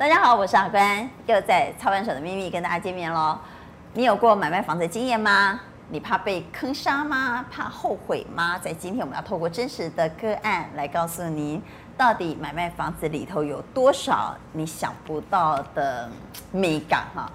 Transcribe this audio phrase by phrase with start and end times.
[0.00, 3.38] 大家好，我是阿关，又在操盘手的秘密跟大家见面喽。
[3.92, 5.60] 你有过买卖房子的经验吗？
[5.90, 7.44] 你怕被坑杀吗？
[7.52, 8.58] 怕后悔吗？
[8.58, 11.62] 在今天我们要透过真实的个案来告诉您，
[11.98, 16.08] 到底买卖房子里头有多少你想不到的
[16.50, 17.30] 美感哈？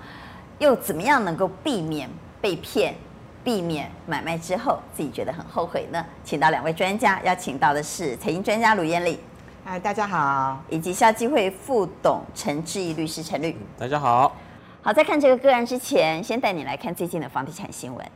[0.58, 2.10] 又怎么样能够避免
[2.42, 2.96] 被骗？
[3.44, 6.04] 避免买卖之后自己觉得很后悔呢？
[6.24, 9.20] 请到两位专家，邀请到的是财经专家卢艳丽，
[9.68, 14.38] 嗨，大家好，以及校基会副董陈志毅律师陈律，大家好。
[14.84, 18.12] 好，在看这个个案之前，先带你来看最近的房地产新闻。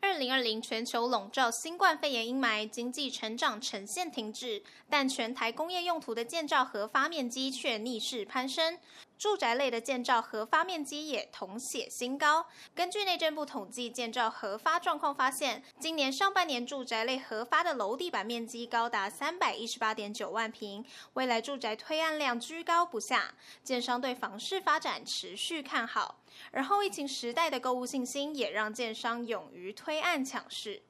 [0.00, 8.78] 二零二零全球笼罩新冠肺炎阴霾，经济成长呈现停滞，但全台工业用途的建造核发面积却逆势攀升。
[9.18, 12.46] 住宅类的建造核发面积也同写新高。
[12.74, 23.34] 根据内政部统计建造核发状况发现，今年上半年住宅类核发的楼地板面积高达三百一十八点九万坪，未来住宅推案量居高不下，
[23.64, 26.20] 建商对房市发展持续看好。
[26.52, 30.82] 而后疫情时代的购物信心也让建商勇于推案抢市。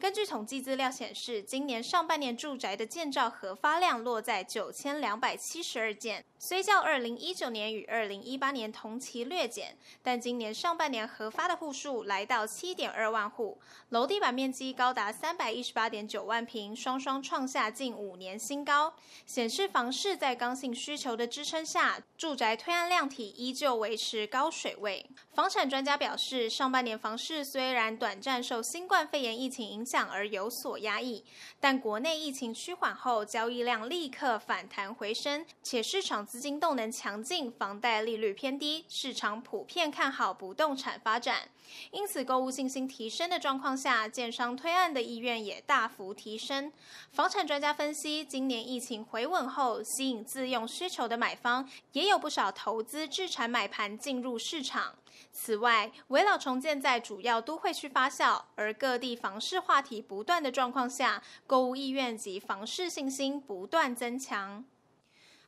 [0.00, 18.94] 根据统计资料显示，今年上半年住宅的建造核发量落在九千两百七十二件，虽较二零一九年与二零一八年同期略减，但今年上半年核发的户数来到七点二万户，楼地板面积高达三百一十八点九万平，双双创下近五年新高，
[19.26, 25.04] 显示房市在刚性需求的支撑下，住宅推案量体依旧维持高水位。
[25.40, 31.24] 房产专家表示，上半年房市虽然短暂受新冠肺炎疫情影响，而有所压抑，
[31.58, 41.48] 但国内疫情趋缓后，交易量立刻反弹回升，且市场资金动能强劲，房贷利率偏低，市场普遍看好不动产发展，
[41.90, 46.72] 因此购物信心提升的状况下，建商推案的意愿也大幅提升。
[47.12, 54.94] 房产专家分析，今年疫情回稳后，吸引自用需求的买方也有不少投资置产买盘进入市场。
[55.32, 64.64] 此外，围老重建在主要都会区发酵，而各地房市话题不断的状况下，购物意愿及房市信心不断增强。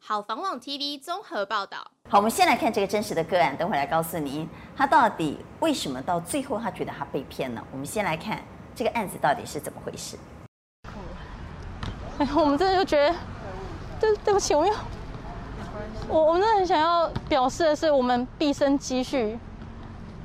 [0.05, 1.79] 好房网 TV 综合报道。
[2.11, 7.65] 好，我们先来看这个真实的个案，等会来告诉您，他到底为什么到最后他觉得他被骗了。
[7.71, 8.43] 我们先来看
[8.75, 10.19] 这个案子到底是怎么回事。
[12.19, 13.15] 哎，我们真的就觉得，
[14.01, 14.77] 对对不起，我们要，
[16.09, 19.39] 我我们真的很想要表示的是，我们毕生积蓄。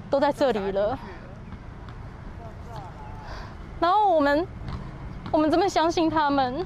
[0.09, 0.97] 都在这里了，
[3.77, 4.47] 然后我们，
[5.33, 6.65] 我们这么相信他们，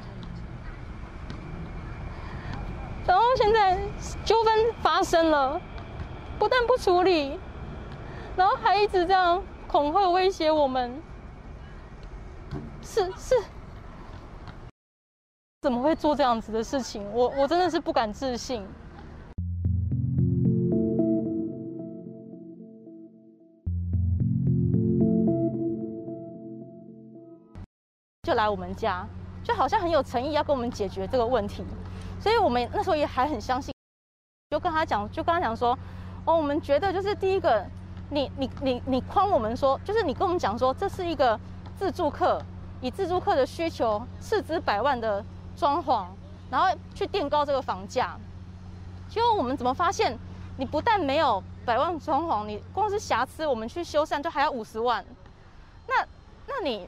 [3.07, 3.77] 然后现在
[4.23, 5.59] 纠纷发生了，
[6.39, 7.39] 不但不处理，
[8.35, 11.01] 然后还一直这样恐吓威胁我们，
[12.81, 13.35] 是是，
[15.61, 17.03] 怎么会做这样子的事情？
[17.11, 18.65] 我我真的是不敢置信。
[28.23, 29.05] 就来我们家，
[29.43, 31.65] 就好像很有诚意要跟我们解决这个问题，
[32.21, 33.73] 所以我们那时候也还很相信，
[34.51, 35.77] 就跟他讲，就跟他讲说，
[36.23, 37.65] 哦，我们觉得就是第一个，
[38.11, 41.37] 你你你你诓我们说，就是你跟我们讲说这是一个
[41.75, 42.39] 自助客，
[42.79, 46.05] 以自助客的需求斥资百万的装潢，
[46.51, 48.15] 然后去垫高这个房价，
[49.09, 50.15] 结果我们怎么发现，
[50.57, 55.03] 你不但没有百万装潢，你光是瑕疵我们去修缮就还要五十万，
[55.87, 56.05] 那
[56.47, 56.87] 那你。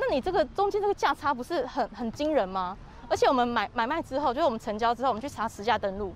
[0.00, 2.76] 那你这个中间这个价差不是很很惊人吗？
[3.08, 6.14] 而且我们买买卖之后，就是我们成交之后，我们去查实价登录，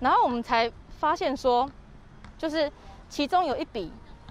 [0.00, 1.68] 然后我们才发现说，
[2.36, 2.70] 就是
[3.08, 3.90] 其中有一笔，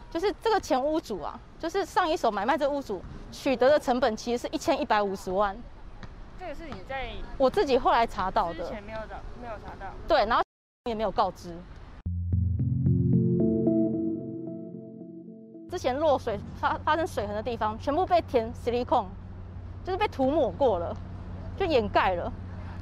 [0.10, 5.58] 就是这个前屋主啊，就是上一手买卖这屋主取得的成本其实是一千一百五十万。
[6.40, 9.92] 这个是你在我自己后来查到的，之前没有找没有查到。
[10.08, 10.44] 对，然后
[10.86, 11.56] 也没有告知。
[15.70, 19.08] 之前落水发发生水痕的地方，全部被填矽利康，
[19.86, 20.96] 就是被涂抹过了，
[21.58, 22.32] 就掩盖了。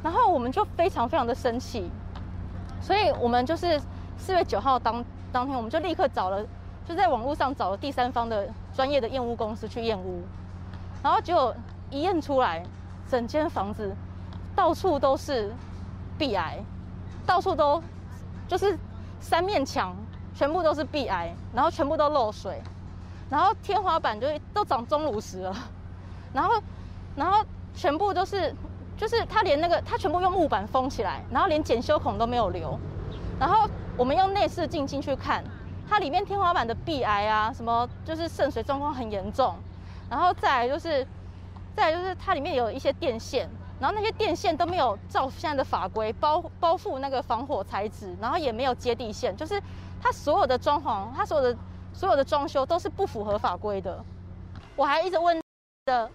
[0.01, 1.89] 然后我们就非常非常的生气，
[2.81, 3.80] 所以我们就是
[4.18, 6.45] 四月九号当当天，我们就立刻找了，
[6.88, 10.24] 就在网络上找了第三方的专业的验屋公司去验屋，
[11.04, 11.54] 然后结果
[11.89, 12.63] 一验出来，
[13.10, 13.94] 整间房子
[14.56, 15.54] 到处都是
[16.18, 16.60] 壁癌，
[17.25, 17.83] 到处都
[18.48, 18.77] 就是
[19.19, 19.95] 三面墙
[20.33, 22.62] 全部都是壁癌，然后全部都漏水。
[23.30, 25.56] 然后天花板就都长钟乳石了，
[26.33, 26.56] 然后，
[27.16, 28.54] 然后全部都是，
[28.98, 32.77] 就是他连那个他全部用木板封起来，然后连检修孔都没有留，
[33.39, 35.44] 然后我们用内视镜进去看，
[35.89, 39.56] 它里面天花板的壁癌啊，什么就是渗水状况很严重，
[40.10, 41.06] 然后再来就是，
[41.75, 43.50] 再来就是它里面有一些电线，
[43.80, 49.62] 然后那些电线都没有照现在的法规包包覆那个防火材质，然后也没有接地线，就是
[50.01, 51.57] 它所有的装潢，它所有的
[51.94, 54.04] 所有的装修都是不符合法规的。
[54.75, 55.42] 我还一直问
[55.86, 56.10] 的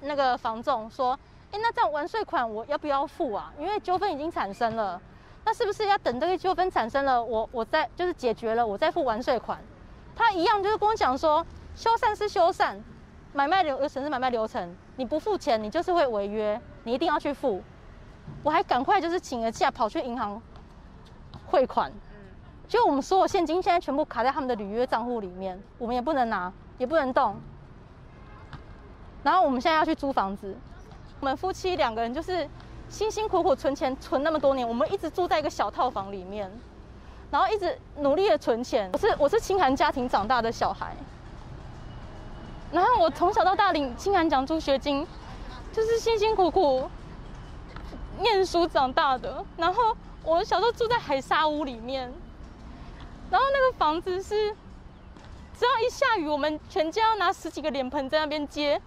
[0.00, 1.18] 那个房仲说，
[1.50, 3.52] 哎，那这样完税款我要不要付啊？
[3.58, 5.00] 因为纠纷已经产生了，
[5.44, 9.58] 那是不是要等这个纠纷产生了，我我再就是解决了，我再付完税款？
[10.14, 12.76] 他一样就是跟我讲说，修缮是修缮，
[13.32, 16.60] 买卖流程是买卖流程，你不付钱，你就是会违约。
[16.84, 17.62] 你一定要去付，
[18.42, 20.40] 我还赶快就是请了假跑去银行
[21.46, 21.92] 汇款，
[22.66, 27.36] 就我们所有现金现在全部卡在他们的履约账户里面，我们也不能拿，也不能动。
[29.28, 30.56] 然后我们现在要去租房子，
[31.20, 32.48] 我们夫妻两个人就是
[32.88, 36.50] 辛辛苦苦存钱存那么多年，我们一直住在一个小套房里面，
[37.30, 38.88] 然后一直努力的存钱。
[38.90, 40.96] 我是我是清寒家庭长大的小孩，
[42.72, 45.06] 然后我从小到大领清寒奖助学金。
[45.70, 46.90] 就是辛辛苦苦
[48.20, 49.94] 念书长大的，然后
[50.24, 52.10] 我小时候住在海沙屋里面，
[53.30, 54.50] 然后那个房子是，
[55.54, 58.80] 只要一下雨，我们全家要拿十几个脸盆在那边接，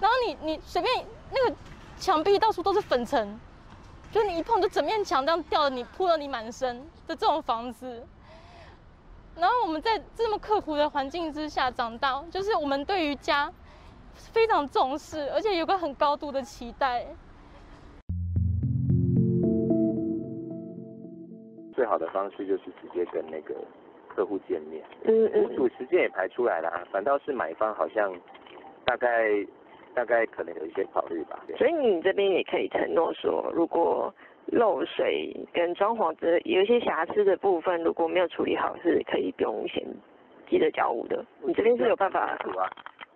[0.00, 1.56] 然后你你随便那个
[1.98, 3.38] 墙壁到处都是粉尘，
[4.10, 8.06] 就你一碰就整面墙这样掉的，你扑了你满身的这种房子，
[9.36, 13.52] 然后我们在这么刻苦的环境之下长大，就是我们对于家。
[14.32, 17.06] 非常重视，而且有个很高度的期待。
[21.74, 23.54] 最好的方式就是直接跟那个
[24.08, 24.84] 客户见面。
[25.04, 25.44] 嗯嗯。
[25.44, 28.12] 屋主时间也排出来了，反倒是买方好像
[28.84, 29.30] 大概
[29.94, 31.44] 大概可能有一些考虑吧。
[31.56, 34.12] 所以你这边也可以承诺说，如果
[34.46, 39.84] 漏水跟装潢的有一些瑕疵的部分，如果没有处理好，是可以不用先
[40.48, 41.24] 急着交屋的。
[41.42, 42.38] 你这边是有办法。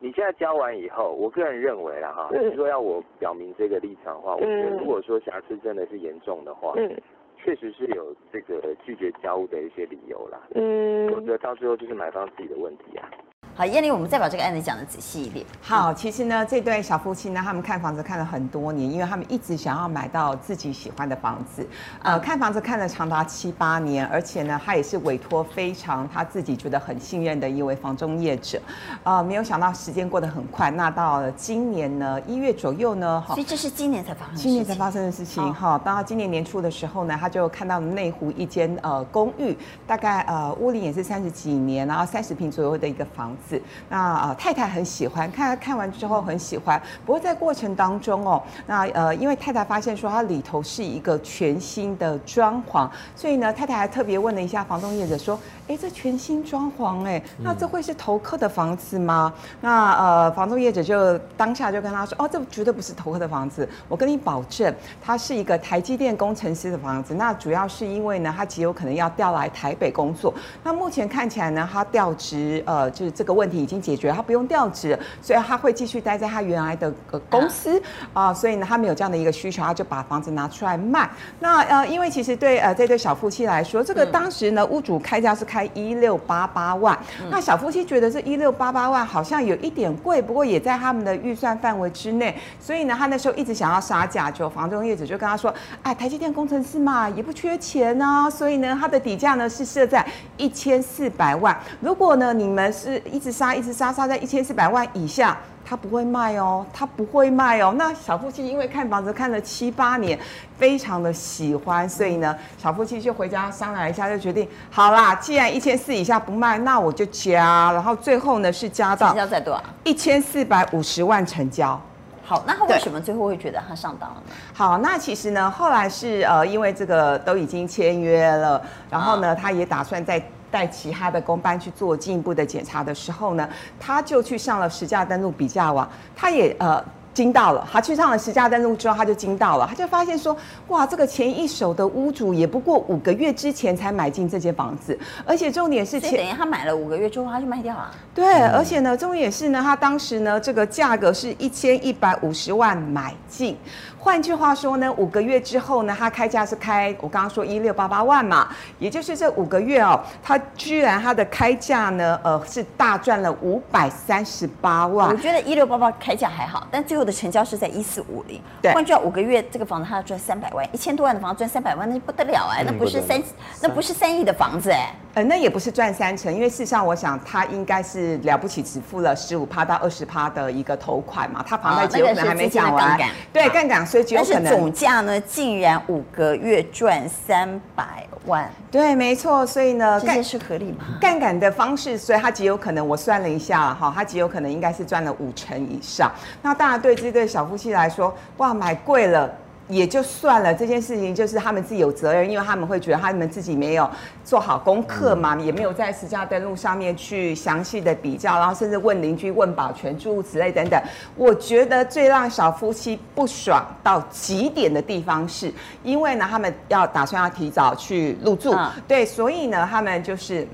[0.00, 6.94] 你现在交完以后，我个人认为啦哈，如果要我表明这个立场的话，我觉得如果说瑕疵真的是严重的话，嗯，
[7.38, 13.08] 确实是有这个拒绝交屋的一些理由啦，嗯，我觉得到最后就是买方自己的问题啊。
[13.56, 15.46] 好，燕玲，我们再把这个案子讲的仔细一点。
[15.62, 21.64] 好，其实呢，这对小夫妻呢，他们看房子看了很多年，因为他们一直想要买到自己喜欢的房子。
[22.02, 28.60] 呃，看房子看了长达七八年，而且呢，他也是委托非常他自己觉得很信任的一位房中业者。
[29.04, 35.54] 呃，没有想到时间过得很快，那到了今年呢，一月左右呢，所以这是今年才发生，今年才发生的事情。
[35.54, 39.56] 哈，到今年年初的时候呢，他就看到内湖一间呃公寓，
[39.86, 43.43] 大概呃屋龄也是三十几年，然后三十平左右的一个房子。
[43.88, 46.80] 那呃，太太很喜欢，看看完之后很喜欢。
[47.04, 55.38] 不过在过程当中哦，那呃，因为太太发现说它里头是一个全新的装潢，所以呢，太太还特别问了一下房东业者说
[55.68, 67.14] ：“哎，这全新装潢，哎，那这会是投客的房子吗？”嗯、那呃，房东业者就当下就跟他说：“哦，这绝对不是投客的房子，我跟你保证，它是一个台积电工程师的房子。
[67.14, 70.32] 那主要是因为呢，他极有可能要调来台北工作。
[70.62, 76.90] 那目前看起来呢，他调职呃，就是这个问题已经。”解决，他不用调职，所以他会继续待在他原来的
[77.28, 77.82] 公司
[78.14, 81.10] 啊，所以呢，他没有这样的一个需求，他就把房子拿出来卖。
[81.40, 86.98] 那呃，因为其实对呃这对小夫妻来说，这个当时呢，屋主开价是开一六八八万，
[87.30, 100.06] 那小夫妻觉得这一六八八万好像有一点贵，不过也在他们的预算范围之内，所以呢，他那时候一直想要杀价，就房中业主就跟他说，哎，台积电工程师嘛，也不缺钱啊，所以呢，他的底价呢是设在
[100.38, 101.54] 一千四百万。
[101.80, 103.64] 如果呢，你们是一直杀一。
[103.64, 107.74] 直杀杀在一千四百万以下，他不会卖哦，他不会卖哦。
[107.78, 110.18] 那小夫妻因为看房子看了七八年，
[110.58, 117.72] 非常的喜欢，所以呢，小夫妻就回家商量一下，就决定好啦，既然一千四以下不卖，那我就加。
[117.72, 119.62] 然后最后呢是加到成交在多少？
[119.84, 121.80] 一千四百五十万成交。
[122.22, 124.32] 好，那他为什么最后会觉得他上当了呢？
[124.52, 130.22] 好，那其实呢，后来是呃，因为这个都已经签约了，然后呢，他也打算在。
[130.54, 133.48] 在其他的工班去做进一步的检查的时候呢，
[133.80, 136.80] 他就去上了实价登录比价网，他也呃。
[137.14, 140.36] 惊到了，他去上了实价登录之后，他就惊到了，他就发现说，
[140.68, 147.90] 哇，这个前一手的屋主也不过五个月之前才买进这间房子，而且重点是前，等于他买了五个月之后他就卖掉了。
[148.12, 153.56] 对，而且呢，重点是呢，他当时呢，这个价格是一千一百五十万买进，
[153.96, 158.48] 换句话说呢，五个月之后呢，他开价是开我刚刚说一六八八万嘛，
[158.80, 165.08] 也就是这五个月哦，他居然他的开价呢，呃，是大赚了五百三十八万。
[165.08, 167.03] 我觉得一六八八开价还好，但最后。
[167.04, 173.22] 的成交是在一四五零，对，换句话五个月这个房子他要赚三百万，一千多万的房子赚三百万，那就不得了哎，那不是三，
[173.60, 174.94] 那不是三亿的房子哎。
[175.14, 184.42] 呃，那也不是赚三成，因为事实上，我想他应该是了不起，只付了十五趴到二十趴的一个头款嘛，他房贷结有可能还没讲完，哦、对，杠杆，所以只有可能。
[184.42, 190.84] 但是总价呢，竟然五个月赚三百万，对，没错，所以呢，这些是合理吗？
[191.00, 196.10] 杠杆的方式，所以他极有可能，我算了一下哈，他极有可能应该是赚了五成以上。
[196.42, 199.30] 那当然，对这对小夫妻来说，哇，买贵了。
[199.68, 203.88] 也就算了，这件事情就是他们自己有责任，因为他们会觉得他们自己没有
[204.24, 210.82] 做好功课嘛，也没有在实价登录上面去详细的比较，然后甚至问邻居、问保全诸如此类等等。
[211.16, 215.52] 我觉得最让小夫妻不爽到极点的地方是，
[215.82, 218.54] 因为呢，他们要打算要提早去入住，
[218.86, 220.46] 对，所以呢，他们就是。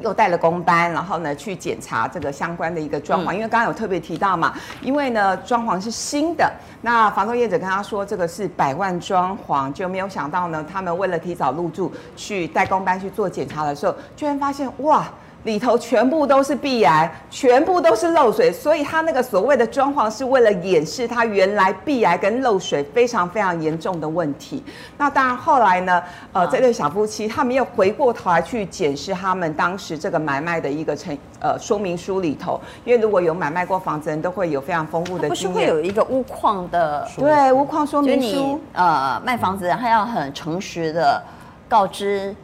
[0.00, 15.06] 又带了工班，然后呢去检查这个相关的一个装潢，因为刚刚有特别提到嘛，因为呢装潢是新的，那房东业者跟他说这个是百万装潢，就没有想到呢，他们为了提早入住，去带工班去做检查的时候，居然发现哇。
[15.44, 24.64] 里头全部都是壁癌，全部都是漏水，所以他那个所谓的装潢是为了掩饰他原来壁癌跟漏水非常非常严重的问题。
[24.96, 35.52] 那当然后来呢，呃，这对小夫妻他们又回过头来去检视他们当时这个买卖的一个成呃说明书里头，因为如果有买卖过房子人都会有非常丰富的经验。
[35.52, 41.22] 不是会有一个屋况的对屋况说明书，呃，卖房子还要很诚实的
[41.68, 42.34] 告知。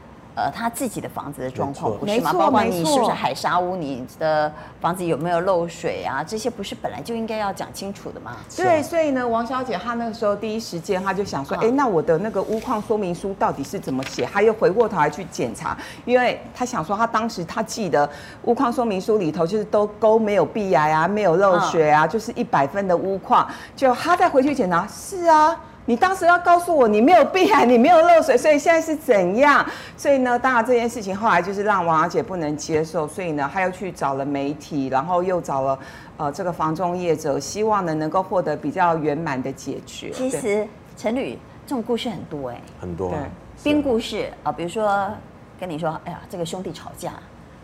[0.40, 2.32] 呃，他自己的房子的状况不是吗？
[2.32, 6.24] 包括你是不是海沙屋，你的房子有没有漏水啊？
[6.24, 8.36] 这些不是本来就应该要讲清楚的吗？
[8.56, 14.24] 对，所以呢，王小姐她那个时候第一时间，她就想说，哎、欸，那我的那个屋况说明书到底是怎么写？
[14.32, 18.08] 她又回过头来去检查，因为她想说，她当时她记得
[18.44, 23.46] 屋况说明书里头就是都勾没有壁癌啊，没有漏水啊，就是一百分的屋况。
[23.76, 25.54] 就她再回去检查，是啊。
[25.90, 29.66] 你当时要告诉我，你没有壁癌，你没有漏水，所以现在是怎样？
[29.96, 35.76] 所以呢，当然这件事情后来就是让王小姐不能接受，所以呢，她又去找了媒体，然后又找了
[36.16, 40.10] 呃这个房中业者，希望呢能够获得比较圆满的解决。
[40.12, 40.64] 其实
[40.96, 43.10] 陈旅这种故事很多哎、欸，很多。
[43.10, 43.18] 对，
[43.64, 45.10] 编故事啊、呃，比如说
[45.58, 47.14] 跟你说，哎呀，这个兄弟吵架，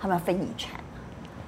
[0.00, 0.72] 他们要分遗产，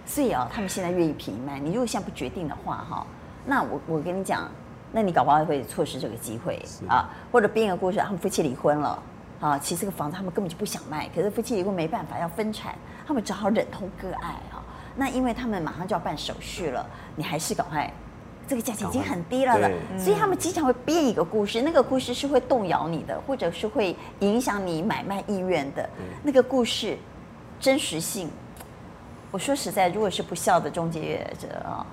[0.06, 1.58] 所以啊、哦，他们现在愿意平卖。
[1.58, 3.04] 你如果现在不决定的话，哈，
[3.44, 4.48] 那我我跟你讲。
[4.92, 9.02] 那你搞不好会错失这个机会啊，或者编一个故事，他们夫妻离婚了
[9.40, 12.74] 啊，其实这个房子他们根本就不想卖，可是夫妻离婚没办法要分产，
[13.06, 14.64] 他们只好忍痛割爱啊。
[14.96, 17.92] 那因为他们马上就要办手续了，你还是赶快，
[18.48, 25.88] 这个价钱已经很低了了，所以他们经常会编一个故事，那个故事是会动摇你的，或者是会影响你买卖意愿的，
[26.22, 26.98] 那个故事
[27.60, 28.28] 真实性，
[29.30, 31.86] 我说实在，如果是不孝的中介者啊，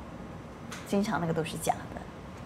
[0.87, 1.94] 经常那个都是假的。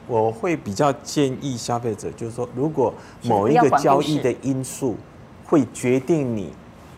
[0.09, 4.97] 我会比较建议消费者，就是说，如果某一个交易的因素
[5.45, 6.51] 会决定你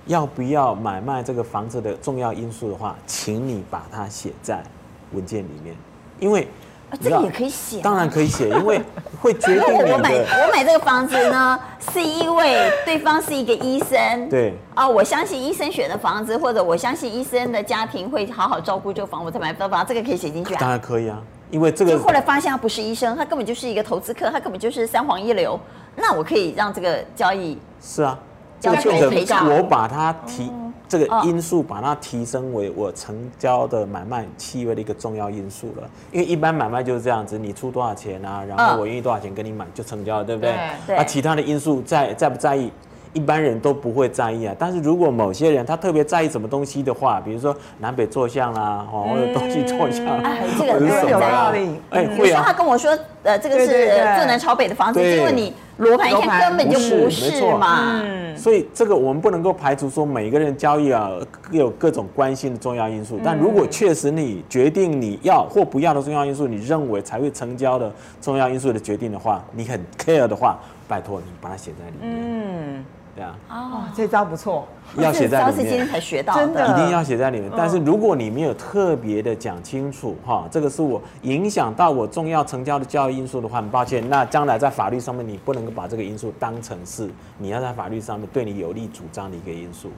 [0.08, 4.64] 要不要买卖这个房子的重要因素的话，请你把它写在
[5.12, 5.76] 文件里面，
[6.20, 6.48] 因为
[6.90, 8.82] 啊，这个也可以写，当然可以写，因为
[9.22, 9.94] 会决定你的。
[9.94, 11.60] 我买我买这个房子呢，
[11.92, 14.54] 是因为对方是一个医生，对。
[14.74, 21.22] 啊，我相信医生选的房子，或者我相信医生的家庭会好好照顾这个房，我才买这房，这个可以写进去啊，当然可以啊。
[21.52, 25.60] 因为这个，后来发现他不是医生，他根本就是一个投资客，他根本就是三黄一流。
[25.96, 28.18] 那我可以让这个交易是啊，
[28.60, 29.48] 交易赔偿。
[29.50, 30.50] 我把它提
[30.88, 35.90] 这个因素，把它提升为我成交的买卖契约的一个重要因素了。
[36.12, 40.56] 因为一般买卖就是这样子，你出多少钱啊，然后我愿意多少钱跟你买就成交了，对不对？
[40.88, 40.96] 对。
[40.96, 42.72] 那其他的因素在在不在意？
[43.14, 51.76] 一般人都不会在意啊，但是如果某些人他特别在意什么东西的话，比如说南北坐向啦，哦，或者东西坐向，哎，这个很有道理。
[51.90, 58.02] 哎，比如说他跟我说，呃，这个是坐南朝北的房子，因为你罗盘一看根本就不是嘛。
[58.02, 61.10] 嗯，所以这个我们不能够排除说每个人交易啊
[61.42, 67.92] 各有各种关心的重要因素，但如果确实你决定你要或不要的重要因素，你认为才会成交的
[68.22, 72.24] 重要因素的决定的话，你很 care 的话，拜托你把它写在里面。
[72.24, 72.86] 嗯。
[73.14, 74.66] 对啊，哦，这招不错，
[74.96, 75.54] 要写在里面。
[75.54, 77.52] 是今天才学到的，真的一定要写在里面。
[77.58, 89.92] 但是如果你没有特别的讲清楚，哈，这个是我影响到我重要成交的交易因素的话，很抱歉，那将来在法律上面你不能够把这个因素当成是你要在法律上面对你有利主张的一个因素，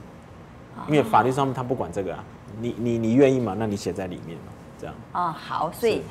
[0.88, 2.24] 因为法律上面他不管这个啊，
[2.60, 3.55] 你你你愿意吗？
[3.60, 4.96] 那你写在里面嘛，这样。
[5.12, 6.01] 啊，好，所以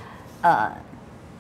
[0.43, 0.71] 呃，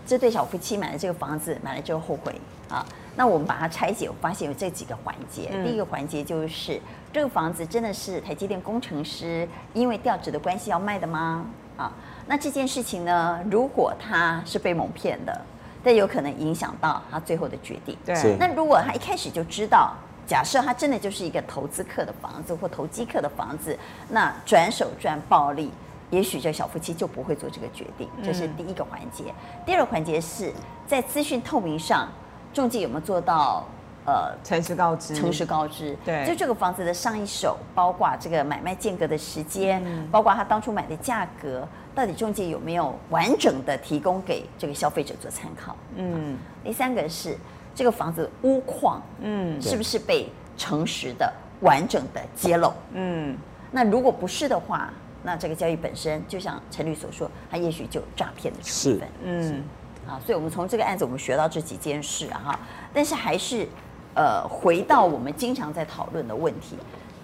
[0.04, 2.34] 这对小夫妻买了这个房子，买了之后后悔
[2.68, 2.84] 啊。
[3.14, 5.50] 那我们把它拆解，我发现有这几个环节。
[5.52, 6.80] 嗯、第一个环节就是
[7.12, 11.44] 这个房子真的是台积电工程师因为调职的关系要卖的吗？
[11.76, 11.92] 啊，
[12.26, 15.40] 那这件事情呢，如果他是被蒙骗的，
[15.82, 17.96] 但有可能影响到他最后的决定。
[18.04, 18.36] 对。
[18.38, 19.94] 那如果他一开始就知道
[20.26, 23.76] 假设他真的就是一个投资客的房子或投机客的房子，
[24.08, 25.70] 那转手赚暴利，
[26.10, 28.08] 也许这小夫妻就不会做这个决定。
[28.22, 29.24] 这是第一个环节。
[29.28, 29.34] 嗯、
[29.66, 30.52] 第二个环节是
[30.86, 32.08] 在资讯透明上，
[32.52, 33.64] 仲介有没有做到
[34.04, 35.14] 呃诚实告知？
[35.14, 35.96] 诚实告知。
[36.04, 45.76] 对，就这个房子的上一手，包括这个买卖间隔的时间，嗯、包括他当初买的价格，到底中介有没有完整的提供给这个消费者做参考？
[45.96, 46.36] 嗯。
[46.62, 47.36] 第三个是。
[47.74, 50.28] 这个房子屋况，嗯，是不是被
[50.58, 51.32] 诚实的、
[51.62, 52.70] 完整的揭露？
[52.92, 53.34] 嗯，
[53.70, 54.92] 那如果不是的话，
[55.22, 59.08] 那这个交易本身就像陈律所说，它也许就有诈骗的成分。
[59.24, 59.64] 嗯，
[60.06, 62.58] 啊，所以我们从这个案子我们学到这几件事啊，哈，
[62.92, 63.66] 但是还是
[64.14, 66.76] 呃，回到我们经常在讨论的问题，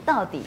[0.05, 0.43] 到底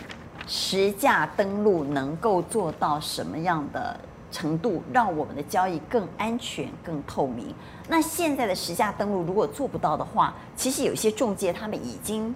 [0.47, 3.99] 实价登录能够做到什么样的？
[4.33, 7.53] 程度让我们的交易更安全、更透明。
[7.89, 12.33] 那现在的实价登录如果做不到的话，其实有些中介他们已经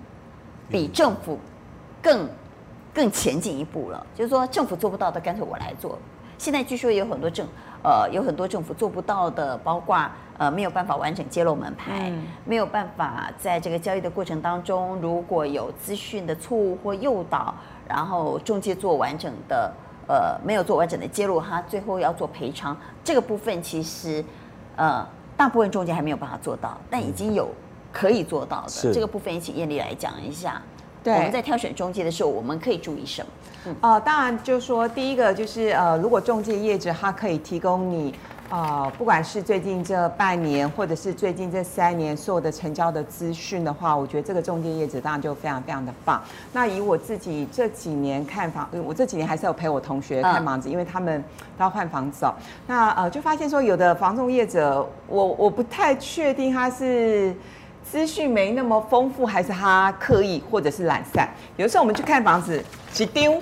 [0.70, 1.40] 比政府
[2.02, 2.28] 更
[2.94, 4.06] 更前进一步了。
[4.14, 5.98] 就是说，政府做不到的，干脆我来做。
[6.38, 7.48] 现在据说有很多政
[7.86, 9.96] 呃有很多政府做不到的，包括
[10.40, 17.54] 呃没有办法完整揭露门牌，嗯、没有办法在这个交易的过程当中，如果有资讯的错误或诱导，
[17.88, 19.72] 然后中介做完整的。
[20.08, 24.24] 呃，没有做完整的揭露，他最后要做赔偿，这个部分其实，
[24.76, 25.04] 呃，
[25.36, 27.50] 大部分中介还没有办法做到，但已经有
[27.92, 28.70] 可以做到的。
[28.70, 30.62] 是这个部分，也请艳丽来讲一下。
[31.06, 33.28] 对，我们在挑选中介的时候，我们可以注意什么？
[33.68, 38.14] 嗯，呃，当然就是说，第一个就是呃，如果中介业者他可以提供你。
[38.48, 46.22] 啊、呃，不管是最近这半年，或者是最近这三年所有的成交的资讯的话，我觉得这个中介业者当然就非常非常的棒。
[46.54, 51.20] 那以我自己这几年看房，我这几年还是有陪我同学看房子，嗯、因为他们
[51.58, 52.32] 都要换房子哦。
[52.68, 57.36] 那呃，就发现说有的房仲业者，我我不太确定他是
[57.90, 61.30] 资讯没那么丰富，还是他刻意或者是懒散。
[61.56, 62.62] 有的时候我们去看房子，
[62.92, 63.42] 只丢，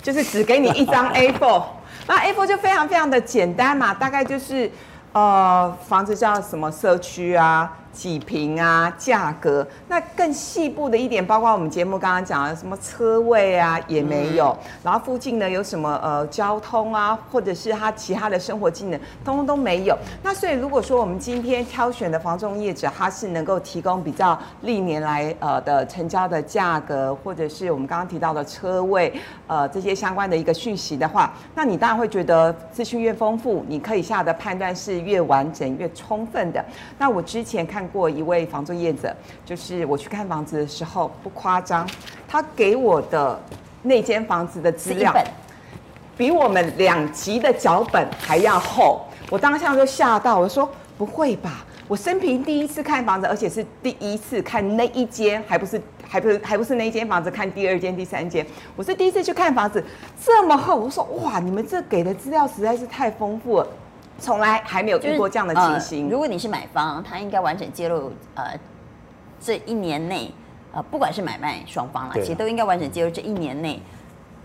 [0.00, 1.62] 就是只给你一张 A4。
[2.06, 4.70] 那 A4 就非常非常的简单嘛，大概就是，
[5.12, 7.70] 呃，房子叫什么社区啊。
[7.94, 19.96] 几平啊，价格那更细部的一点，包括我们节目刚刚讲的什么车位啊也没有，嗯、然后附近呢有什么呃交通啊，或者是他其他的生活技能，通通都没有。
[20.24, 29.14] 那所以如果说我们今天挑选的房仲业者，他是能够提供比较历年来呃的成交的价格，或者是我们刚刚提到的车位
[29.46, 36.64] 呃这些相关的一个讯息的话，那你当然会觉得资讯越丰富，你可以下的判断是越完整越充分的。
[36.98, 37.83] 那我之前看。
[37.88, 41.88] 过一位房仲业者，就是我去看房子的时候，不夸张，
[42.26, 43.40] 他给我的
[43.82, 45.12] 那间房子的资料，
[46.16, 49.02] 比我们两集的脚本还要厚。
[49.30, 51.64] 我当下就吓到，我说不会吧？
[51.86, 58.46] 我生平第一次看房子，而且是第一次看那一间，还不是还不是还不是那一间房子，看第二间、第三间。
[58.74, 59.84] 我是第一次去看房子，
[60.24, 60.76] 这么厚。
[60.76, 63.66] 我说哇，你们这给的资料实在是太丰富了。
[64.18, 66.04] 从来还没有遇过这样的情形。
[66.06, 68.58] 呃，如果你是买方，他应该完整揭露，呃，
[69.40, 70.32] 这一年内，
[70.72, 73.80] 呃，不管是买卖双方啦，其实都应该完整揭露这一年内，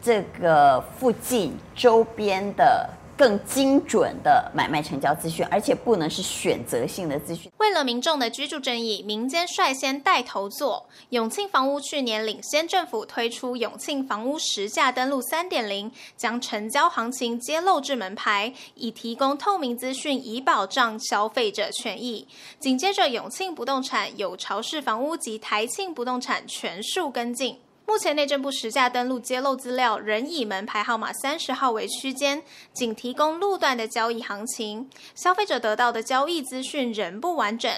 [0.02, 2.90] 这个附近周边的。
[3.20, 7.52] 更精准的买卖成交资讯，而且不能是选择性的资讯。
[7.58, 10.88] 为了民众的居住正义，民间率先带头做。
[11.10, 22.26] 永庆房屋去年领先政府推出永庆房屋实价登录三点零，将成交行情揭露至门牌，以提供透明资讯，以保障消费者权益。
[22.58, 27.58] 紧接着，永庆不动产、有巢氏房屋及台庆不动产全数跟进。
[27.90, 37.72] 目前内政部实价登录揭露资料仍以门牌号码三十号为区间，仅提供路段的交易行情，消费者得到的交易资讯仍不完整。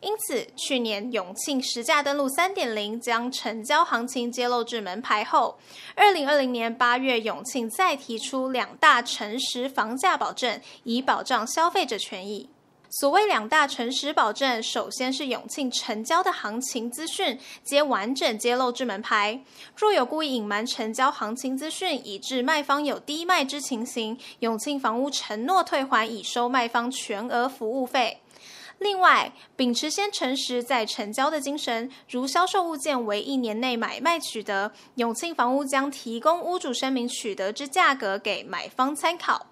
[0.00, 5.58] 因此，去年永庆实价登录三点零将成交行情揭露至门牌后，
[5.94, 12.48] 二零二零年八月永庆再提出两大诚实房价保证，以保障消费者权益。
[12.92, 19.40] 所谓两大诚实保证，首先是永庆成交的行情资讯皆完整揭露至门牌。
[19.76, 28.20] 若有故意隐瞒成交行情资讯，以致卖方有低卖之情形，永庆房屋承诺退还已收卖方全额服务费。
[28.78, 39.46] 另外，秉持先诚实再成交的精神，如销售物件为一年内买卖取得，永庆房屋将提供屋主声明取得之价格给买方参考。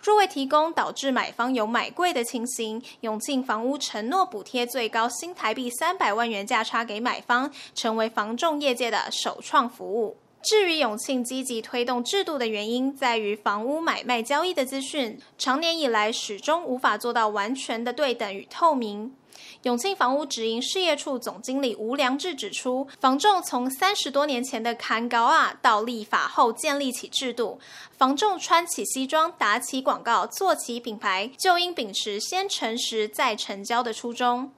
[0.00, 10.16] 若未提供，导致买方有买贵的情形，永庆房屋承诺补贴最高新台币三百万元价差给买方，成为房仲业界的首创服务。
[10.42, 19.14] 至于永庆积极推动制度的原因，在于房屋买卖交易的资讯，长年以来始终无法做到完全的对等与透明。
[19.62, 27.60] 永庆房屋直营事业处总经理吴良志指出，房仲从三十多年前的砍高啊，到立法后建立起制度，
[27.96, 34.52] 房仲穿起西装、打起广告、做起品牌，就应秉持先诚实再成交的初衷。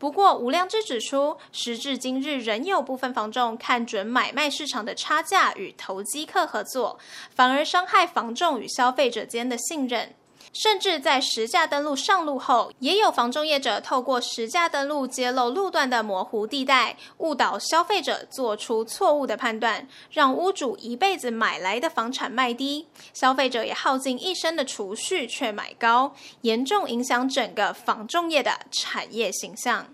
[0.00, 6.98] 不过，吴良志指出，时至今日，仍有部分房仲看准买卖市场的差价与投机客合作，
[7.32, 10.14] 反而伤害房仲与消费者间的信任。
[10.52, 29.86] 甚至在实价登录上路后，也有房仲业者透过实价登录揭露路段的模糊地带，误导消费者做出错误的判断，让屋主一辈子买来的房产卖低，消费者也耗尽一生的储蓄却买高，严重影响整个房仲业的产业形象。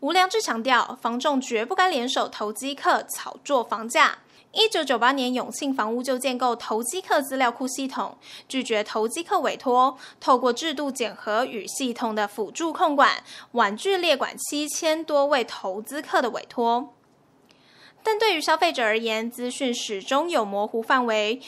[0.00, 4.16] 吴良志强调，房仲绝不该联手投机客炒作房价。
[4.52, 8.16] 一九九八年，永庆房屋就建构投机客资料库系统，
[8.48, 16.94] 拒绝投机客委托，透过制度检核与系统的辅助控管，婉拒列管七千多位投资客的委托。
[18.02, 21.42] 但对于消费者而言，资讯始终有模糊范围。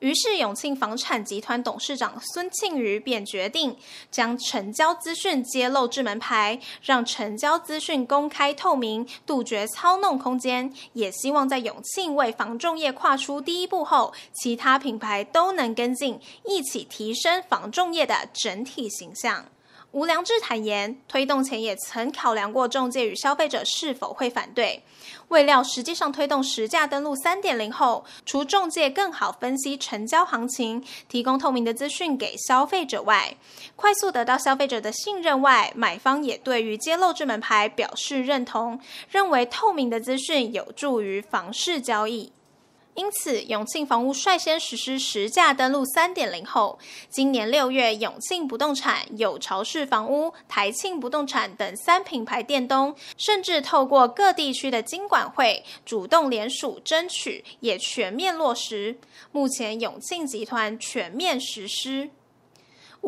[0.00, 3.76] 于是，永庆房产集团董事长孙庆瑜便决定
[4.12, 10.72] 将成交资讯揭露至门牌，让成交资讯公开透明，杜绝操弄空间。
[10.92, 19.46] 也希望在永庆为房仲业跨出第一步后，其他品牌都能跟进，一起提升房仲业的整体形象。
[19.92, 24.82] 吴良志坦言，推动前也曾考量过中介与消费者是否会反对。
[25.28, 33.34] 未料实际上推动实价登录三点零后，除中介更好分析成交行情，提供透明的资讯给消费者外，
[33.76, 38.78] 快速得到消费者的信任外，买方也对于揭露这门牌表示认同，
[39.10, 42.30] 认为透明的资讯有助于房市交易。
[42.98, 46.76] 因此，永庆房屋率先实施实价登录三点零后，
[47.08, 58.98] 今年六月，永庆不动产、有巢氏房屋、台庆不动产等三品牌店东，甚至透过各地区的经管会主动联署争取，也全面落实。
[59.30, 62.10] 目前，永庆集团全面实施。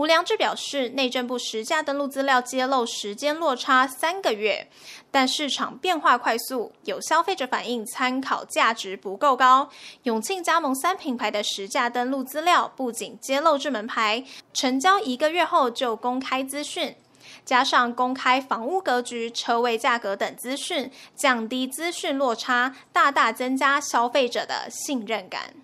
[0.00, 4.66] 吴良志表示，内政部实价登录资料揭露时间落差三个月，
[5.10, 9.68] 但市场变化快速，有消费者反映参考价值不够高。
[10.04, 16.96] 永庆加盟三品牌的实价登录资料不仅揭露至门牌，成交一个月后就公开资讯，
[17.44, 25.56] 加上公开房屋格局、车位价格等资讯，降低资讯落差，大大增加消费者的信任感。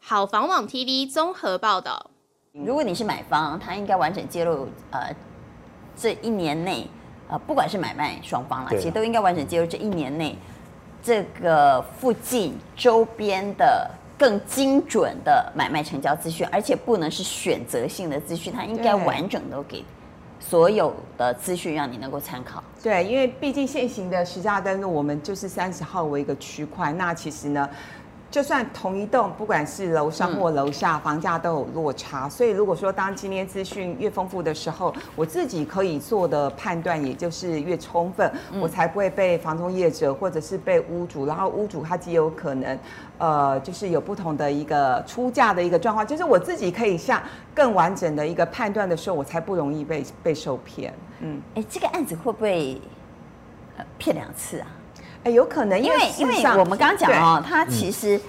[0.00, 2.10] 好房网 TV 综合报道。
[2.52, 5.14] 如果你是买方，他应该完整揭露，呃，
[5.96, 6.84] 这一年内，
[7.28, 10.36] 呃，不管是买卖双方啦，其实都应该完整揭露这一年内，
[11.00, 19.84] 这个附近周边的更精准的买卖成交资讯，而且不能是选择性的资讯，它应该完整都给
[20.40, 22.60] 所有的资讯，让你能够参考。
[22.82, 27.70] 对，因为毕竟现行的实价登录，我们就是三十号为一个区块，那其实呢。
[28.30, 32.28] 就算同一栋，不管是楼上或楼下，嗯、房价都有落差。
[32.28, 42.78] 所以如果说当今天资讯越丰富的时候，我自己可以做的判断也就是越充分，嗯、我才不会被房东业者或者是被屋主，然后屋主他极有可能，
[43.18, 46.06] 呃，就是有不同的一个出价的一个状况。
[46.06, 50.94] 就是我自己可以下更完整的一个判断的时候，我才不容易被被受骗。
[51.18, 52.80] 嗯，哎，这个案子会不会
[53.98, 54.66] 骗两次啊？
[55.24, 58.20] 哎，有可能，因为因为我们刚刚讲哦，它其实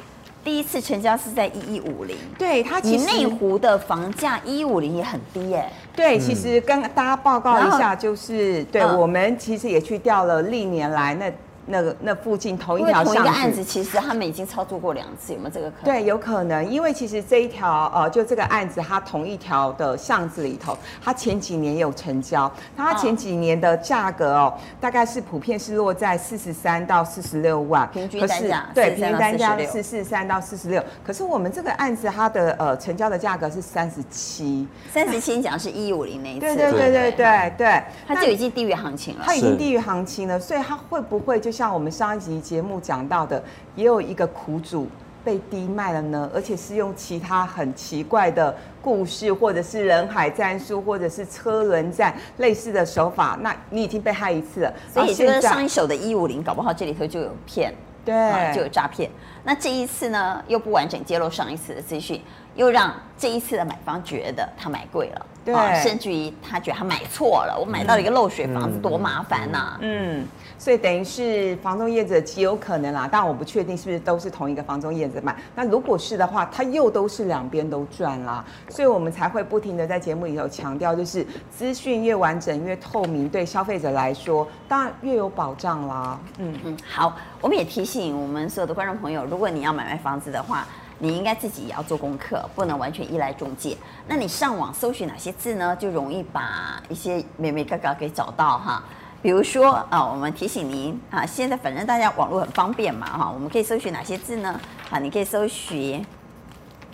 [0.44, 11.32] 第一次成交是在一一五零，对，它其实内湖的房价一一五零也很低哎，对，其实跟大家报告一下，就是对我们其实也去调了历年来那。
[11.68, 15.86] 那个那附近同一条同一个案子，其实他们已经操作过两次，有没有这个可能？
[15.86, 30.84] 对，有可能，因为其实这一条呃，就这个案子，它同一条的巷子里头，它前几年有成交，它前几年的价格哦，大概是普遍是落在四十三到四十六万，平均单价，对，平均单价是四十三到四十六。
[31.06, 37.54] 可是我们这个案子，它的呃成交的价格是三十七，三十七，你讲是一五零那一次，对对对对对。
[37.58, 41.51] 对，它就已经低于行情了，它已经低于行情了，所以它会不会就？
[41.52, 43.44] 像我们上一集节目讲到的，
[43.76, 44.88] 也有一个苦主
[45.24, 54.74] 被低卖了呢，而且是用其他很奇怪的故事，或者是人海战术，或者是车轮战类似的手法，那你已经被害一次了。
[54.92, 59.12] 所以这个上一手的一五零，搞不好这里头就有骗，对，就有诈骗。
[59.44, 62.22] 那这一次呢，又不完整揭露上一次的资讯，
[62.56, 70.28] 又让这一次的买方觉得他买贵了，对，甚至于他觉得他买错了，我买到了一个漏水房子，多麻烦呐、啊，嗯。
[70.58, 75.36] 所以等于是房仲业者极有可能啦，但我不确定是不是都是同一个房仲业者买。
[75.56, 78.46] 那如果是的话，他又都是两边都赚啦。
[78.70, 86.20] 所以我们才会不停的在节目里头强调，就是资讯越完整越透明，对消费者来说当然越有保障啦。
[86.38, 90.68] 嗯嗯，好，我们也提醒我们所有的观众朋友，如果你要买卖房子的话，
[91.04, 93.76] 你应该自己也要做功课，不能完全依赖中介。
[94.08, 95.76] 那你上网搜寻哪些字呢？
[95.76, 98.84] 就容易把一些眉眉嘎嘎给找到哈。
[99.20, 104.62] 比如说啊，我们提醒您啊，现在反正大家网络很方便嘛哈，我们可以搜寻哪些字呢？
[104.92, 106.06] 啊，你可以搜寻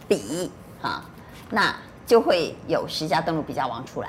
[0.08, 0.50] 比
[0.82, 1.04] 啊，
[1.50, 4.08] 那就会有十家登录比价网出来，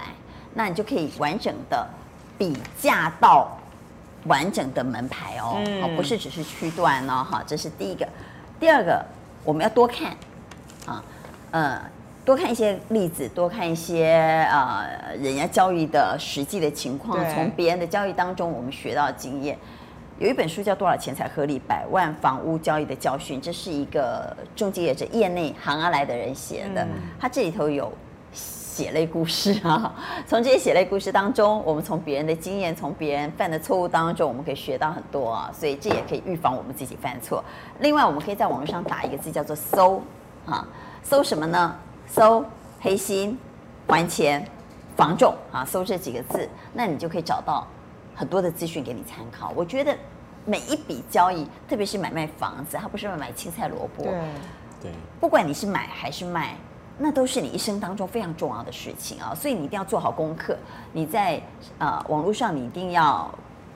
[0.54, 1.84] 那你就可以完整的
[2.38, 3.58] 比价到
[4.26, 8.08] 完整的门牌哦，嗯，不是只是区段哦哈，这是第一个。
[8.60, 9.04] 第二个，
[9.48, 10.14] 我们要多看
[10.84, 11.02] 啊，
[11.52, 11.80] 呃。
[12.22, 14.86] 多看一些例子，多看一些呃
[15.18, 19.56] 人家交易的实际的情况，从别人的交易当中我们学到经验。
[20.18, 21.58] 有一本书叫《多少钱才合理？
[21.58, 26.86] 百万房屋交易的教训》，这是一个中介业者业内行而来的人写的。
[27.18, 27.90] 他这里头有
[28.78, 29.92] 血泪故事啊，
[30.24, 35.50] 从这些血泪故事当中，我们从别人的经验，从别人犯的错误当中，我们可以学到很多啊。
[35.52, 37.42] 所以这也可以预防我们自己犯错。
[37.80, 40.00] 另外，我们可以在网络上打一个字叫做“搜”
[40.46, 40.64] 啊，
[41.02, 41.76] 搜什么呢？
[42.06, 42.44] 搜
[42.80, 43.36] 黑心
[43.88, 44.46] 还钱
[44.96, 47.66] 防重啊，搜这几个字，那你就可以找到
[48.14, 49.52] 很多的资讯给你参考。
[49.56, 49.92] 我觉得
[50.44, 54.04] 每一笔交易，特别是买卖房子，它不是买青菜萝卜。
[54.04, 54.12] 对
[54.80, 56.56] 对，不管你是买还是卖，
[56.98, 59.34] 那都是你一生当中非常重要的事情啊。
[59.34, 60.56] 所以你一定要做好功课。
[60.92, 61.40] 你在
[61.78, 63.30] 呃网络上，你一定要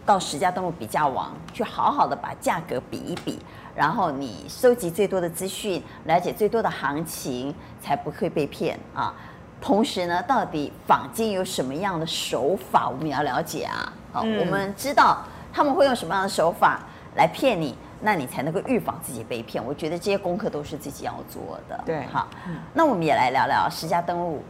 [0.05, 3.39] 到十家登录比价网去好好的把价格比一比。
[3.75, 9.15] 然后你收集最多的资讯，了解最多的行情，才不会被骗啊。
[9.63, 13.91] 同时呢，到底坊间有什么样的手法，我们也要了解啊。
[14.13, 16.81] 好，嗯，我们知道他们会用什么样的手法
[17.17, 19.65] 来骗你，那你才能够预防自己被骗。
[19.65, 21.81] 我觉得这些功课都是自己要做的。
[21.87, 22.27] 对，好，
[22.75, 24.43] 那我们也来聊聊十家登录。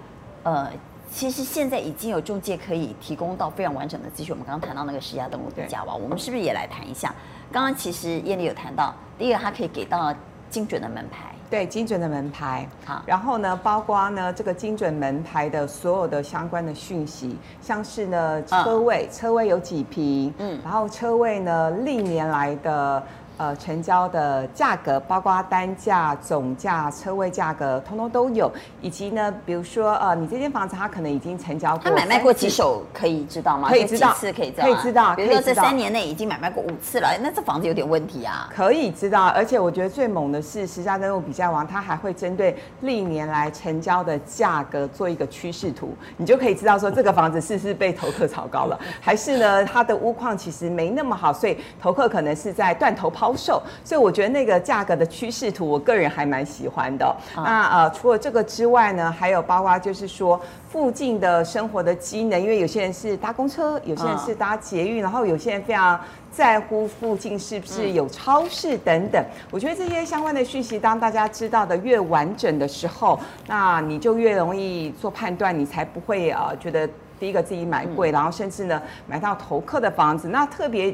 [0.42, 0.68] 呃，
[1.10, 4.34] 其实现在已经有中介可以提供到非常完整的资讯。
[4.34, 7.14] 我们刚刚谈到那个十家登录比价王，我们是不是也来谈一下？
[7.52, 10.12] 刚刚其实燕丽有谈到，第一个它可以给到
[10.48, 12.66] 精准的门牌，对，精准的门牌。
[12.84, 23.02] 好，然后呢，包括呢这个精准门牌的所有的相关的讯息，像是呢车位，嗯、车位有几平，嗯，然后车位呢历年来的。
[23.38, 28.50] 呃，成交的价格包括单价、总价、车位价格，通通都有。
[28.80, 33.68] 以及呢，比如说，呃，你这间房子它可能已经成交过，它买卖过几手可以知道吗？
[33.68, 35.14] 可以知道，几次可以知道，可以知道。
[35.14, 38.48] 比如说这三年内已经买卖过五次了，那这房子有点问题啊。
[38.54, 57.16] 可以知道，而且我觉得最猛的是实价登录比价王，它还会针对历年来成交的价格做一个趋势图，你就可以知道说这个房子是不是被投客炒高了，还是呢它的屋况其实没那么好，所以投客可能是在断头抛售，所以我觉得那个价格的趋势图，我个人还蛮喜欢的。
[57.36, 66.00] 那呃，除了这个之外呢，还有包括就是说附近的生活的机能，因为有些人是搭公车，有些人是搭捷运，然后有些人非常
[66.32, 69.24] 在乎附近是不是有超市等等。
[69.52, 76.88] 我觉得这些相关的讯息，当大家知道的越完整的时候，那你就越容易做判断，你才不会呃觉得
[77.20, 80.26] 第一个自己买贵，然后甚至呢买到投客的房子。
[80.26, 80.92] 那特别。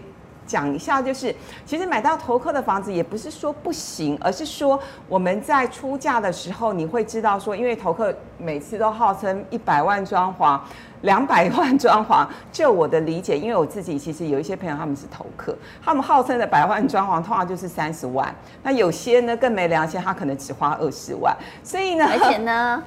[0.48, 1.32] 讲一下，就是
[1.66, 10.58] 其实买到投客的房子也不是说不行，而是说我们在出价的时候，你会知道说，因为投客每次都号称一百万装潢。
[11.02, 22.82] 两百 万装潢，就我的理解，因为我自己其实有一些朋友他们是投客，他们号称的百万装潢通常就是三十万，那有些呢更没良心，他可能只花二十万， 所以呢，而且呢，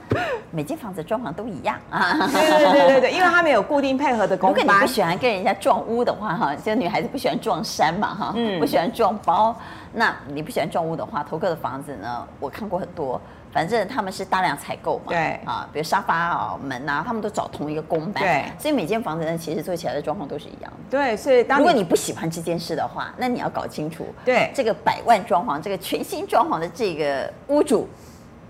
[0.52, 4.50] 每间房子装潢都一样啊，对对对对对，因为他们有固定配合的工。
[4.50, 9.56] 如果你不喜欢跟人家撞屋的话，哈，这个女孩子不喜欢撞衫嘛，哈，嗯，不喜欢撞包，
[9.94, 13.20] 那你不喜欢装屋的话，投客的房子呢，我看过很多。
[13.54, 20.78] 反正他们是大量采购嘛，对啊，比如沙发啊、门啊，他们都找同一个工班，对，所以每间房子呢，其实做起来的状况都是一样的。
[20.90, 27.90] 对，所以当如果你不喜欢这件事的话，那你要搞清楚，对这个百万装潢、这个全新装潢的这个屋主，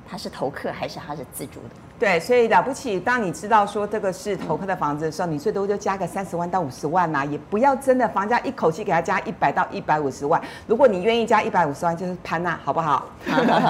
[0.08, 1.69] 他是投客还是他是自住的？
[2.01, 10.41] 对，所以了不起，当你知道说这个是投客的房子的时候，嗯、你最多就加个三十万到五十万呐、啊，也不要真的房价一口气给他加一百到一百五十万。
[10.65, 13.05] 如果你愿意加一百五十万，就是潘娜，好不好？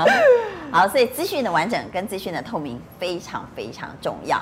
[0.72, 4.41] 好，所以资讯的完整跟资讯的透明非常非常重要。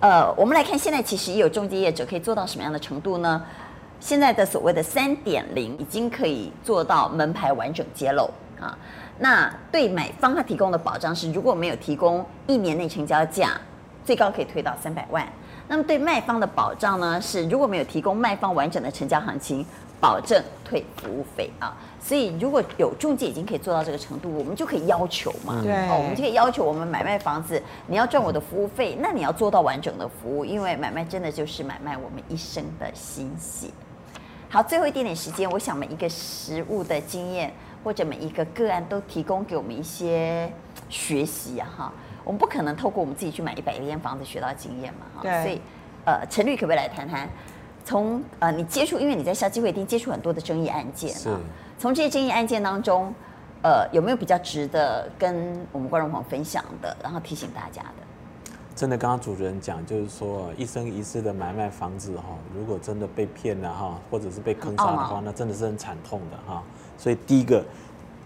[0.00, 3.42] 呃，我们来看现在其实也有中介业者可以做到什么样的程度呢？
[4.00, 8.28] 现在的所谓的三点零已经可以做到门牌完整揭露
[8.60, 8.76] 啊。
[9.22, 13.50] 那对买方他提供的保障是，如果没有提供一年内成交价，
[14.02, 15.30] 最高可以退到三百万。
[15.68, 19.64] 那么对卖方的保障呢，是如果没有提供卖方完整的成交行情，
[20.00, 21.76] 保证退服务费啊。
[22.02, 33.68] 所以如果有中介已经可以做到这个程度，我们就可以要求嘛，对，哦，我们就可以要求我们买卖房子，你要赚我的服务费，那你要做到完整的服务，因为买卖真的就是买卖我们一生的心血。
[34.48, 37.52] 好，最后一点点时间，我想每一个实物的经验
[37.82, 40.50] 或者每一个个案都提供给我们一些
[40.88, 41.92] 学习啊，哈，
[42.24, 45.60] 我们不可能透过我们自己去买一百间房子学到经验嘛，哈，对，所以，
[46.04, 47.28] 呃，陈律可不可以来谈谈，
[47.84, 51.40] 从呃你接触，因为你在消基会一定接触很多的争议案件啊。
[51.78, 53.12] 从这些争议案件当中，
[53.62, 57.94] 呃，有没有比较值得跟我们观众朋友分享的，然后提醒大家的？
[58.76, 66.62] 真的，刚刚主持人讲，就是说一生一世的买卖房子哈，如果真的被骗了哈，或者是被坑杀的话，那真的是很惨痛的哈。
[67.00, 67.64] 所以第一个，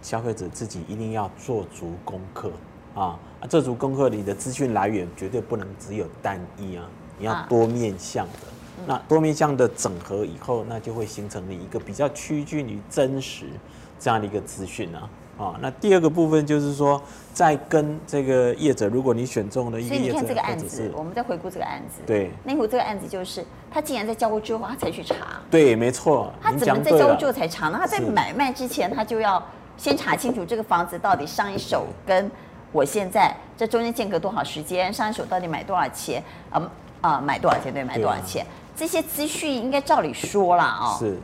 [0.02, 2.50] 消费者自己一定要做足功课
[2.92, 6.84] 啊，啊做足功课，你的资讯来源绝对不能只有单一啊，
[7.16, 8.32] 你要多面向的。
[8.84, 13.46] 那多面向的整合以后，那就会形成你一个比较趋近于真实
[14.00, 15.08] 这样的一个资讯啊。
[15.36, 22.02] 啊，那第二个部分就是说，在跟这个业者，如果你选中了一个业者，所以你看这个案子，我们再回顾这个案子。
[22.06, 25.40] 对，内湖这个案子就是他竟然在交屋之后他才去查。
[25.50, 26.32] 对，没错。
[26.40, 27.78] 他怎么在交屋之后才查呢？
[27.80, 29.42] 他在买卖之前他就要
[29.76, 32.30] 先查清楚这个房子到底上一手跟
[32.70, 36.22] 我现在这中间间隔多少时间，上一手到底买多少钱？
[36.50, 36.70] 啊
[37.00, 37.72] 啊，买多少钱？
[37.72, 38.46] 对，买多少钱？
[38.76, 41.16] 这些资讯应该照理说了哦，是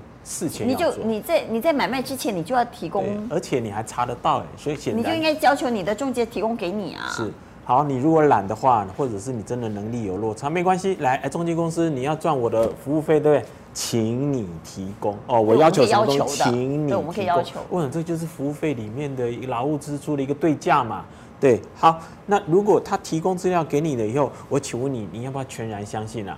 [0.64, 7.08] 你就你在你在买卖之前你就要提供，而且你还查得到哎，所以显然你就应该要求你的中介提供给你啊。
[7.10, 7.30] 是，
[7.64, 13.48] 好，你如果懒的话，或者是你真的能力有落差，没关系，来，哎，中介公司你要赚我的服务费，对不对？
[13.72, 17.60] 请你提供哦，我要求什么东西，请你，我们可以要求。
[17.70, 21.04] 我想这就是服务费里面的一个劳务支出的一个对价嘛。
[21.38, 26.36] 对，好，那如果他提供资料给你了以后，我请问你，你要不要全然相信啊？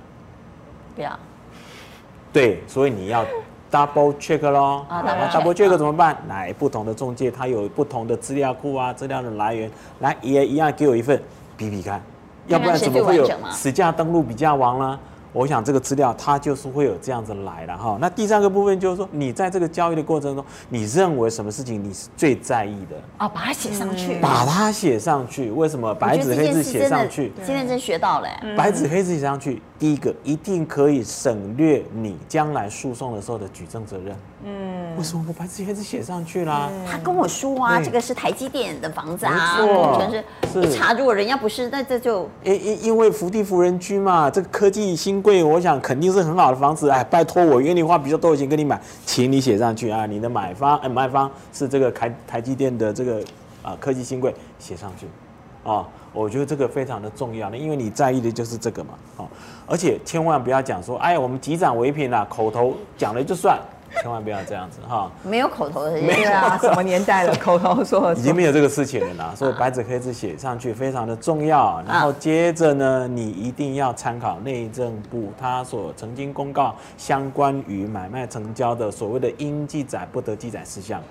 [0.94, 1.18] 不要，
[2.32, 3.24] 对，所以你要
[3.72, 4.84] double check 咯。
[4.88, 6.16] 啊，double check 怎么办？
[6.28, 11.20] 来，不同的中介，它有不同的资料库啊，资料的来源，来也一样给我一份
[11.56, 12.00] 比比看，
[12.46, 15.00] 要不然怎么会有实价登录比价王呢？
[15.32, 17.96] 我想这个资料它就是会有这样子来了哈。
[18.00, 22.96] 那第三个部分就是说，你在这个交易的过程中，你认为什么事情你是最在意的？
[23.16, 24.18] 啊，把它写上去。
[24.20, 25.94] 把它写上去，为什么？
[25.94, 27.32] 白纸黑字写上去。
[27.44, 28.28] 今天真学到了。
[28.56, 34.16] 白纸黑字写上去，第一个一定可以省略你将来诉讼的时候的举证责任。
[34.44, 36.68] 嗯，为什么我白纸黑字写上去啦？
[36.90, 40.24] 他跟我说啊，这个是台积电的房子啊，工程师
[40.68, 46.90] 一查，如果人家不是，那这就因因因为福地福人居嘛，这个科技新贵，我想肯定是很好的房子。
[46.90, 53.22] 哎，拜托我愿意花比较多的钱跟你买，请你写上去啊，你的买方哎卖方是这个台台积电的这个
[53.62, 55.06] 啊科技新贵，写上去
[55.64, 59.24] 啊，我觉得这个非常的重要，因为你在意的就是这个嘛，啊，
[59.66, 63.58] 而且千万不要讲说，哎，我们即涨唯品啊，口头讲了就算。
[64.00, 69.34] 千万不要这样子哈，没有口头的，没有啊，什么年代了，口头说 已经没有这个事情了啦。
[69.36, 71.82] 所以白纸黑字写上去非常的重要。
[71.86, 81.02] 然后接着呢，你一定要参考内政部他所曾经公告相关于买卖成交的所谓的应记载不得记载事项，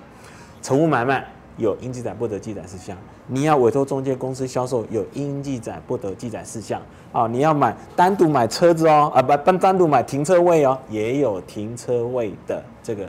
[0.62, 1.26] 成物买卖。
[1.62, 2.98] 有应记载不得记载事项，
[3.28, 6.82] 你要委托中介公司销售，有应记载不得记载事项
[7.14, 7.28] 啊。
[7.28, 13.08] 你要买单独买车子哦，啊不单单独买停车位哦，也有停车位的这个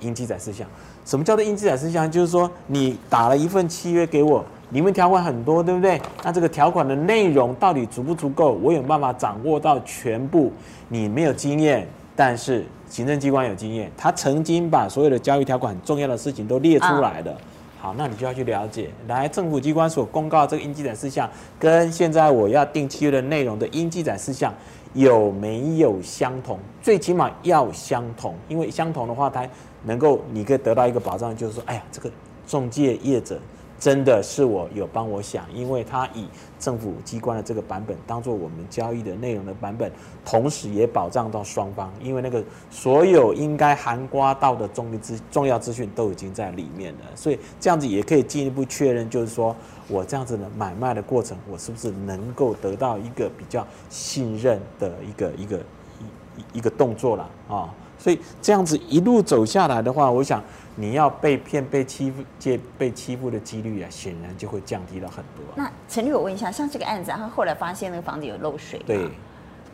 [0.00, 0.66] 应记载事项。
[1.04, 2.10] 什么叫做应记载事项？
[2.10, 6.00] 就是说你打了一份契约给我，里面条款很多，对不对？
[6.22, 8.52] 那这个条款的内容到底足不足够？
[8.62, 10.52] 我有办法掌握到全部？
[10.88, 17.36] 你没有经验，但是行政机关有经验，他曾经把所有的交易条款很重要的事情都列出来了。
[17.82, 24.54] 好，那你就要去了解，来政府机关所公告这个应记载事项，跟现在我要定契约的内容的应记载事项
[24.94, 26.56] 有没有相同？
[26.80, 29.44] 最起码要相同，因为相同的话，它
[29.82, 32.08] 能够你可以得到一个保障，就是说，哎呀，这个
[32.46, 33.36] 中介业者。
[33.82, 39.90] 真的是我有帮我想，因为他以政府机关的这个版本当做我们交易的内容的版本，
[40.24, 42.40] 同时也保障到双方，因为那个
[42.70, 49.56] 所有应该含刮到的重资重要资讯都已经在里面了，所以这样子也可以进一步确认，就是说
[49.88, 57.68] 我这样子的买卖的过程，我是不是能够得到一个比较信任的一个一个一一个动作了啊？
[57.98, 60.40] 所以这样子一路走下来的话，我想。
[60.74, 65.44] 你要被骗、被欺负、借被欺负的几率啊，显然就会降低到很多。
[65.54, 69.08] 那陈律，我问一下，像这个案子，他后来发现那个房子有漏水，对，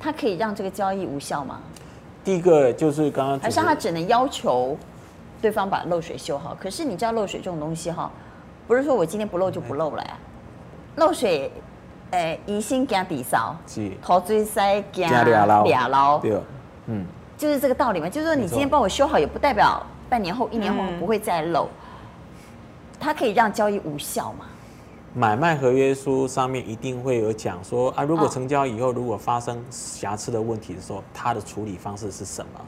[0.01, 1.61] 他可以让这个交易无效吗？
[2.25, 4.77] 第一个就是刚刚，好像他只能要求
[5.41, 6.57] 对方把漏水修好。
[6.61, 8.11] 可是你知道漏水这种东西哈，
[8.66, 10.18] 不是说我今天不漏就不漏了呀，
[10.97, 11.51] 漏水，
[12.11, 15.47] 诶，疑心加底烧，是，头锥塞加俩
[15.89, 16.37] 捞，对，
[16.87, 17.07] 嗯，
[17.37, 18.09] 就是这个道理嘛。
[18.09, 21.69] 就是说，你今天帮我修好，也不代表半年后、一年后不会再漏，
[22.99, 24.47] 它可以让交易无效嘛。
[25.15, 32.61] 买卖合约书上面一定会有讲说啊，如果成交以后如果发生瑕疵的问题的时候，它的处理方式是什么？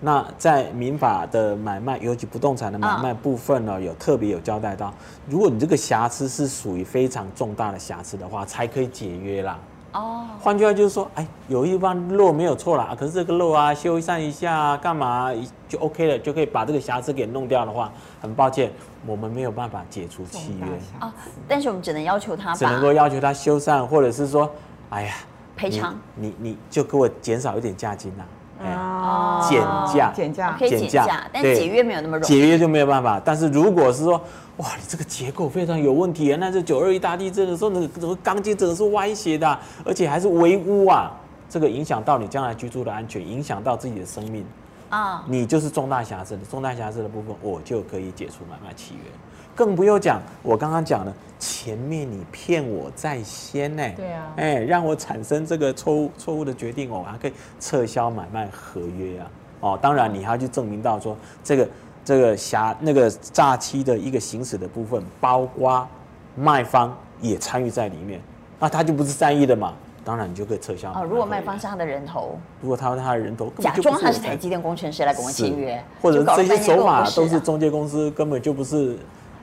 [0.00, 4.92] 那在民法的买卖，尤其不动产的买卖部分呢，有特别有交代到，
[5.28, 9.56] 如果你这个瑕疵是属于非常重大的瑕疵的话，才可以解约啦。
[9.92, 15.30] 哦，换句话就是说，哎，有一方漏没有错啦，可是这个漏啊，修缮一下，干嘛
[15.68, 18.72] 就 OK 了，就可以把这个瑕疵给弄掉的话，很抱歉，
[19.06, 20.66] 我们没有办法解除契约
[20.98, 21.12] 啊。
[21.46, 24.50] 但是我们只能要求他，只能够要求他修缮，或者是说，
[24.90, 25.14] 哎呀，
[25.54, 28.24] 赔偿，你你就给我减少一点价金呐。
[28.64, 29.60] 哦，减
[29.94, 32.26] 价，减价，可以减价，但解约没有那么容易。
[32.26, 33.20] 解约就没有办法。
[33.24, 34.20] 但是如果是说，
[34.58, 41.10] 哇，你这个结构非常有问题啊，那是九二一大地震的时候，那个钢筋真的是歪斜的，而且还是围屋啊，
[41.48, 44.44] 这个影响到你将来居住的安全，影响到自己的生命
[44.90, 49.10] 啊，你就是重大瑕疵的，重大瑕疵的部分，我就可以解除买卖契约。
[49.54, 59.30] 更不用讲，我刚刚讲的前面你骗我在先呢，对啊，哎，让我产生这个错误错误的决定，我还可以撤销买卖合约啊，
[59.60, 61.68] 哦，当然你还要去证明到说这个
[62.04, 65.86] 这个瑕那个诈欺的一个行使的部分，包括
[66.34, 68.20] 卖方也参与在里面，
[68.58, 70.90] 那他就不是善意的嘛，当然你就可以撤销。
[70.92, 78.96] 哦，如果卖方是他的人头，如果他是他的人头，假装他是台积电工程师来跟我签约，或者这些手法都是中介公司，根本就不是。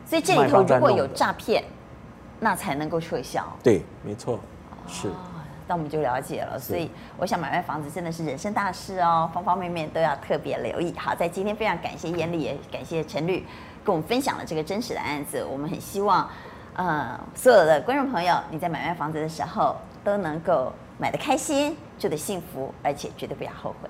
[0.10, 1.64] 所以这里头如果有诈骗，
[2.40, 3.46] 那才能够撤销。
[3.62, 4.40] 对，没错，
[4.88, 5.08] 是。
[5.68, 6.58] 那我们就了解了。
[6.58, 10.92] 所以我想买卖房子真的是人生大事哦，方方面面都要特别留意。
[10.98, 13.46] 好，在今天非常感谢燕丽，也感谢陈律
[13.86, 15.46] 跟我们分享了这个真实的案子。
[15.46, 16.28] 我们很希望，
[16.74, 23.88] 呃，所有的观众朋友，你在买卖房子的时候都能够买得开心，住得幸福，而且绝对不要后悔。